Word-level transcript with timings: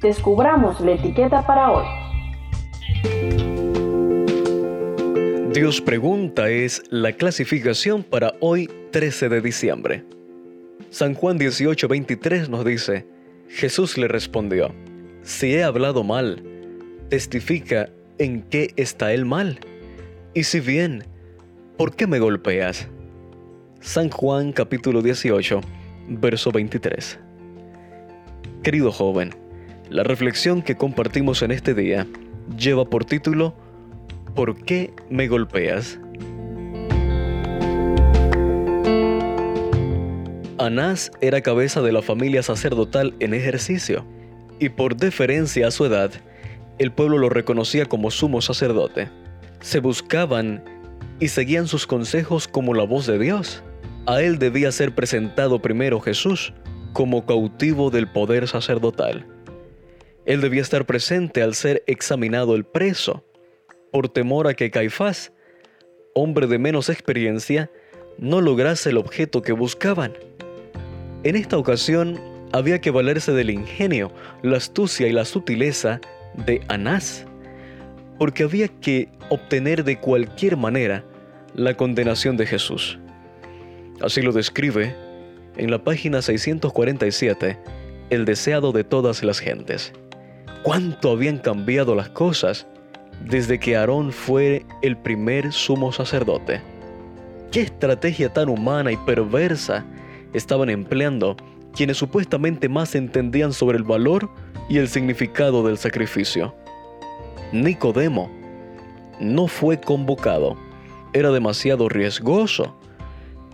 descubramos 0.00 0.80
la 0.80 0.92
etiqueta 0.92 1.46
para 1.46 1.70
hoy. 1.70 1.84
Dios 5.52 5.80
pregunta 5.80 6.48
es 6.48 6.82
la 6.90 7.12
clasificación 7.12 8.02
para 8.02 8.34
hoy 8.40 8.68
13 8.90 9.28
de 9.28 9.40
diciembre. 9.40 10.04
San 10.90 11.14
Juan 11.14 11.38
18:23 11.38 12.48
nos 12.48 12.64
dice, 12.64 13.06
Jesús 13.48 13.96
le 13.96 14.08
respondió, 14.08 14.74
si 15.22 15.54
he 15.54 15.62
hablado 15.62 16.02
mal, 16.02 16.42
testifica 17.08 17.88
en 18.18 18.42
qué 18.42 18.72
está 18.76 19.12
el 19.12 19.24
mal. 19.24 19.60
Y 20.34 20.42
si 20.44 20.60
bien, 20.60 21.04
¿por 21.76 21.94
qué 21.94 22.06
me 22.06 22.18
golpeas? 22.18 22.88
San 23.80 24.10
Juan 24.10 24.52
capítulo 24.52 25.02
18, 25.02 25.60
verso 26.08 26.50
23. 26.50 27.20
Querido 28.62 28.90
joven, 28.90 29.30
la 29.90 30.02
reflexión 30.02 30.62
que 30.62 30.76
compartimos 30.76 31.42
en 31.42 31.50
este 31.50 31.74
día 31.74 32.06
lleva 32.56 32.84
por 32.84 33.04
título 33.04 33.54
¿Por 34.34 34.56
qué 34.64 34.92
me 35.10 35.28
golpeas? 35.28 35.98
Anás 40.58 41.12
era 41.20 41.40
cabeza 41.42 41.82
de 41.82 41.92
la 41.92 42.02
familia 42.02 42.42
sacerdotal 42.42 43.14
en 43.20 43.34
ejercicio, 43.34 44.04
y 44.58 44.70
por 44.70 44.96
deferencia 44.96 45.68
a 45.68 45.70
su 45.70 45.84
edad, 45.84 46.10
el 46.78 46.90
pueblo 46.90 47.18
lo 47.18 47.28
reconocía 47.28 47.86
como 47.86 48.10
sumo 48.10 48.40
sacerdote. 48.40 49.08
Se 49.60 49.80
buscaban 49.80 50.64
y 51.20 51.28
seguían 51.28 51.68
sus 51.68 51.86
consejos 51.86 52.48
como 52.48 52.74
la 52.74 52.84
voz 52.84 53.06
de 53.06 53.18
Dios. 53.18 53.62
A 54.06 54.22
él 54.22 54.38
debía 54.38 54.72
ser 54.72 54.94
presentado 54.94 55.60
primero 55.60 56.00
Jesús 56.00 56.52
como 56.92 57.26
cautivo 57.26 57.90
del 57.90 58.08
poder 58.08 58.48
sacerdotal. 58.48 59.26
Él 60.26 60.40
debía 60.40 60.62
estar 60.62 60.86
presente 60.86 61.42
al 61.42 61.54
ser 61.54 61.82
examinado 61.86 62.54
el 62.54 62.64
preso 62.64 63.24
por 63.92 64.08
temor 64.08 64.48
a 64.48 64.54
que 64.54 64.70
Caifás, 64.70 65.32
hombre 66.14 66.46
de 66.46 66.58
menos 66.58 66.88
experiencia, 66.88 67.70
no 68.18 68.40
lograse 68.40 68.90
el 68.90 68.96
objeto 68.96 69.42
que 69.42 69.52
buscaban. 69.52 70.14
En 71.22 71.36
esta 71.36 71.58
ocasión 71.58 72.20
había 72.52 72.80
que 72.80 72.90
valerse 72.90 73.32
del 73.32 73.50
ingenio, 73.50 74.12
la 74.42 74.56
astucia 74.56 75.08
y 75.08 75.12
la 75.12 75.24
sutileza 75.24 76.00
de 76.46 76.60
Anás, 76.68 77.26
porque 78.18 78.44
había 78.44 78.68
que 78.68 79.08
obtener 79.28 79.84
de 79.84 79.98
cualquier 79.98 80.56
manera 80.56 81.04
la 81.54 81.76
condenación 81.76 82.36
de 82.36 82.46
Jesús. 82.46 82.98
Así 84.00 84.22
lo 84.22 84.32
describe 84.32 84.94
en 85.56 85.70
la 85.70 85.82
página 85.82 86.22
647 86.22 87.58
el 88.10 88.24
deseado 88.24 88.72
de 88.72 88.84
todas 88.84 89.22
las 89.22 89.38
gentes. 89.38 89.92
¿Cuánto 90.62 91.10
habían 91.10 91.38
cambiado 91.38 91.94
las 91.94 92.08
cosas 92.08 92.66
desde 93.22 93.58
que 93.58 93.76
Aarón 93.76 94.12
fue 94.12 94.64
el 94.82 94.96
primer 94.96 95.52
sumo 95.52 95.92
sacerdote. 95.92 96.60
¿Qué 97.50 97.62
estrategia 97.62 98.32
tan 98.32 98.48
humana 98.48 98.92
y 98.92 98.96
perversa 98.98 99.84
estaban 100.32 100.68
empleando 100.68 101.36
quienes 101.74 101.96
supuestamente 101.96 102.68
más 102.68 102.94
entendían 102.94 103.52
sobre 103.52 103.78
el 103.78 103.84
valor 103.84 104.28
y 104.68 104.78
el 104.78 104.88
significado 104.88 105.64
del 105.64 105.78
sacrificio? 105.78 106.54
Nicodemo 107.52 108.30
no 109.20 109.46
fue 109.46 109.80
convocado. 109.80 110.56
Era 111.12 111.30
demasiado 111.30 111.88
riesgoso. 111.88 112.76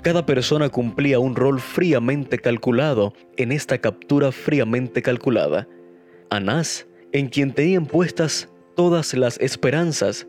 Cada 0.02 0.24
persona 0.24 0.70
cumplía 0.70 1.18
un 1.18 1.36
rol 1.36 1.60
fríamente 1.60 2.38
calculado 2.38 3.12
en 3.36 3.52
esta 3.52 3.78
captura 3.78 4.32
fríamente 4.32 5.02
calculada. 5.02 5.68
Anás, 6.30 6.86
en 7.10 7.28
quien 7.28 7.52
tenían 7.52 7.86
puestas 7.86 8.48
todas 8.76 9.14
las 9.14 9.38
esperanzas, 9.40 10.28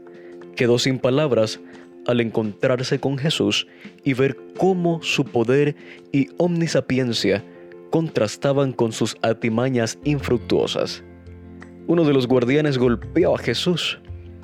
quedó 0.56 0.80
sin 0.80 0.98
palabras 0.98 1.60
al 2.08 2.22
encontrarse 2.22 3.00
con 3.00 3.20
Jesús 3.20 3.68
y 4.04 4.16
ver 4.16 4.36
cómo 4.58 5.02
su 5.04 5.26
poder 5.26 5.76
y 6.12 6.30
omnisapiencia 6.38 7.46
contrastaban 7.92 8.74
con 8.74 8.92
sus 8.92 9.16
artimañas 9.22 10.00
infructuosas. 10.04 11.04
Uno 11.86 12.04
de 12.04 12.14
los 12.14 12.28
guardianes 12.28 12.80
golpeó 12.80 13.36
a 13.36 13.38
Jesús. 13.38 14.00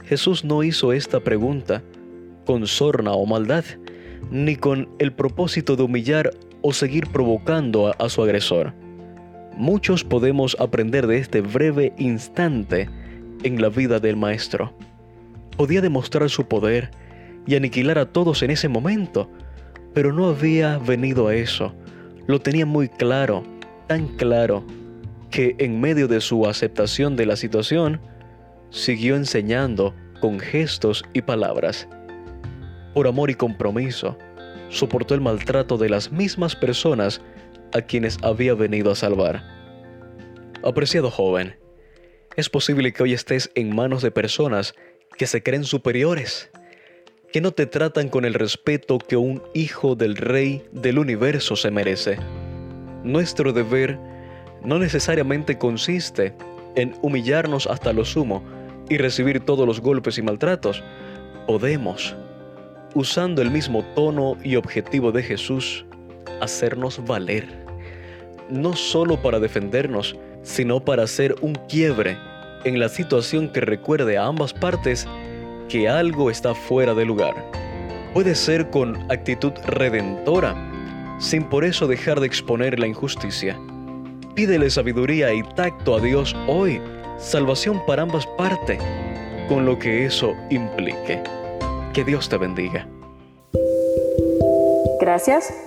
Jesús 0.05 0.43
no 0.43 0.61
hizo 0.61 0.93
esta 0.93 1.21
pregunta 1.21 1.81
con 2.45 2.67
sorna 2.67 3.13
o 3.13 3.25
maldad, 3.25 3.65
ni 4.29 4.55
con 4.55 4.89
el 4.99 5.11
propósito 5.11 5.75
de 5.75 5.83
humillar 5.83 6.29
o 6.61 6.71
seguir 6.71 7.07
provocando 7.07 7.87
a, 7.87 7.91
a 7.93 8.09
su 8.09 8.21
agresor. 8.21 8.73
Muchos 9.57 10.03
podemos 10.03 10.55
aprender 10.59 11.07
de 11.07 11.17
este 11.17 11.41
breve 11.41 11.91
instante 11.97 12.87
en 13.41 13.59
la 13.59 13.69
vida 13.69 13.99
del 13.99 14.15
maestro. 14.15 14.71
Podía 15.57 15.81
demostrar 15.81 16.29
su 16.29 16.47
poder 16.47 16.91
y 17.47 17.55
aniquilar 17.55 17.97
a 17.97 18.05
todos 18.05 18.43
en 18.43 18.51
ese 18.51 18.67
momento, 18.67 19.31
pero 19.95 20.13
no 20.13 20.27
había 20.27 20.77
venido 20.77 21.27
a 21.27 21.33
eso. 21.33 21.73
Lo 22.27 22.39
tenía 22.39 22.67
muy 22.67 22.87
claro, 22.87 23.41
tan 23.87 24.07
claro, 24.09 24.63
que 25.31 25.55
en 25.57 25.81
medio 25.81 26.07
de 26.07 26.21
su 26.21 26.45
aceptación 26.45 27.15
de 27.15 27.25
la 27.25 27.35
situación, 27.35 27.99
siguió 28.69 29.15
enseñando 29.15 29.95
con 30.21 30.39
gestos 30.39 31.03
y 31.13 31.23
palabras. 31.23 31.87
Por 32.93 33.07
amor 33.07 33.31
y 33.31 33.33
compromiso, 33.33 34.19
soportó 34.69 35.15
el 35.15 35.21
maltrato 35.21 35.79
de 35.79 35.89
las 35.89 36.11
mismas 36.11 36.55
personas 36.55 37.21
a 37.73 37.81
quienes 37.81 38.17
había 38.23 38.53
venido 38.53 38.91
a 38.91 38.95
salvar. 38.95 39.43
Apreciado 40.63 41.11
joven, 41.11 41.55
es 42.35 42.49
posible 42.49 42.93
que 42.93 43.03
hoy 43.03 43.13
estés 43.13 43.49
en 43.55 43.75
manos 43.75 44.01
de 44.01 44.11
personas 44.11 44.75
que 45.17 45.27
se 45.27 45.41
creen 45.41 45.63
superiores, 45.63 46.51
que 47.31 47.41
no 47.41 47.51
te 47.51 47.65
tratan 47.65 48.09
con 48.09 48.25
el 48.25 48.33
respeto 48.33 48.99
que 48.99 49.17
un 49.17 49.41
hijo 49.53 49.95
del 49.95 50.15
rey 50.15 50.63
del 50.71 50.99
universo 50.99 51.55
se 51.55 51.71
merece. 51.71 52.17
Nuestro 53.03 53.53
deber 53.53 53.97
no 54.63 54.79
necesariamente 54.79 55.57
consiste 55.57 56.35
en 56.75 56.95
humillarnos 57.01 57.65
hasta 57.67 57.91
lo 57.91 58.05
sumo 58.05 58.43
y 58.89 58.97
recibir 58.97 59.39
todos 59.39 59.65
los 59.65 59.81
golpes 59.81 60.17
y 60.17 60.21
maltratos. 60.21 60.83
Podemos, 61.47 62.15
usando 62.93 63.41
el 63.41 63.49
mismo 63.49 63.83
tono 63.95 64.37
y 64.43 64.55
objetivo 64.57 65.11
de 65.11 65.23
Jesús, 65.23 65.86
hacernos 66.41 67.03
valer, 67.05 67.47
no 68.49 68.73
solo 68.73 69.21
para 69.21 69.39
defendernos, 69.39 70.15
sino 70.43 70.79
para 70.79 71.03
hacer 71.03 71.35
un 71.41 71.55
quiebre 71.67 72.17
en 72.63 72.79
la 72.79 72.89
situación 72.89 73.49
que 73.49 73.61
recuerde 73.61 74.17
a 74.17 74.25
ambas 74.25 74.53
partes 74.53 75.07
que 75.69 75.89
algo 75.89 76.29
está 76.31 76.55
fuera 76.55 76.93
de 76.93 77.05
lugar. 77.05 77.35
Puede 78.13 78.35
ser 78.35 78.69
con 78.69 79.11
actitud 79.11 79.51
redentora, 79.65 80.55
sin 81.19 81.43
por 81.43 81.65
eso 81.65 81.87
dejar 81.87 82.19
de 82.19 82.27
exponer 82.27 82.79
la 82.79 82.87
injusticia. 82.87 83.59
Pídele 84.35 84.69
sabiduría 84.69 85.33
y 85.33 85.43
tacto 85.43 85.95
a 85.95 85.99
Dios 85.99 86.35
hoy, 86.47 86.81
salvación 87.17 87.81
para 87.85 88.03
ambas 88.03 88.25
partes, 88.37 88.79
con 89.49 89.65
lo 89.65 89.77
que 89.77 90.05
eso 90.05 90.33
implique. 90.49 91.21
Que 91.93 92.03
Dios 92.03 92.29
te 92.29 92.37
bendiga. 92.37 92.87
Gracias 94.99 95.66